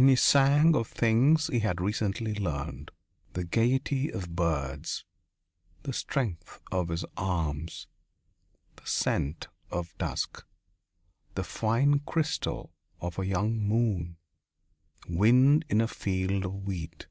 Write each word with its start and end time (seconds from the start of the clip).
And 0.00 0.08
he 0.08 0.14
sang 0.14 0.76
of 0.76 0.86
things 0.86 1.48
he 1.48 1.58
had 1.58 1.80
recently 1.80 2.32
learned 2.32 2.92
the 3.32 3.42
gaiety 3.42 4.10
of 4.12 4.36
birds, 4.36 5.04
the 5.82 5.92
strength 5.92 6.60
of 6.70 6.86
his 6.86 7.04
arms, 7.16 7.88
the 8.76 8.86
scent 8.86 9.48
of 9.72 9.98
dusk, 9.98 10.46
the 11.34 11.42
fine 11.42 11.98
crystal 11.98 12.72
of 13.00 13.18
a 13.18 13.26
young 13.26 13.58
moon, 13.58 14.18
wind 15.08 15.64
in 15.68 15.80
a 15.80 15.88
field 15.88 16.44
of 16.44 16.64
wheat.... 16.64 17.08